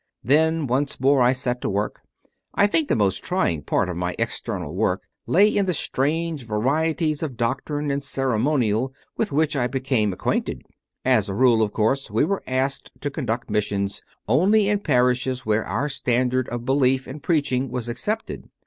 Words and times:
Then 0.23 0.65
once 0.65 0.99
more 0.99 1.21
I 1.21 1.31
set 1.31 1.61
to 1.61 1.69
work. 1.69 2.01
I 2.55 2.65
think 2.65 2.89
the 2.89 2.95
most 2.95 3.23
trying 3.23 3.61
part 3.61 3.87
of 3.87 3.95
my 3.95 4.15
external 4.17 4.73
work 4.73 5.03
lay 5.27 5.47
in 5.47 5.67
the 5.67 5.75
strange 5.75 6.43
varieties 6.43 7.21
of 7.21 7.37
doctrine 7.37 7.91
and 7.91 8.01
ceremonial 8.01 8.95
with 9.15 9.31
which 9.31 9.55
I 9.55 9.67
became 9.67 10.11
acquainted. 10.11 10.63
As 11.05 11.29
a 11.29 11.35
rule, 11.35 11.61
of 11.61 11.71
course, 11.71 12.09
we 12.09 12.25
were 12.25 12.41
asked 12.47 12.89
to 13.01 13.11
conduct 13.11 13.51
missions 13.51 14.01
only 14.27 14.69
in 14.69 14.79
parishes 14.79 15.45
where 15.45 15.65
our 15.67 15.87
standard 15.87 16.49
of 16.49 16.65
belief 16.65 17.05
and 17.05 17.21
preaching 17.21 17.69
was 17.69 17.87
accepted. 17.87 18.49